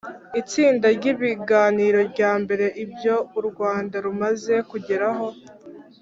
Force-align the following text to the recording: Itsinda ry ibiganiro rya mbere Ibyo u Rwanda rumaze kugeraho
Itsinda 0.41 0.87
ry 0.97 1.05
ibiganiro 1.13 1.99
rya 2.11 2.31
mbere 2.41 2.65
Ibyo 2.83 3.15
u 3.39 3.41
Rwanda 3.47 3.95
rumaze 4.05 4.55
kugeraho 4.69 5.27